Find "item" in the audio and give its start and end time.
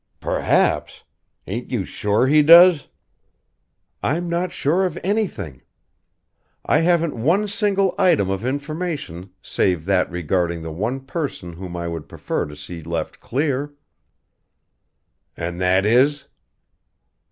7.99-8.27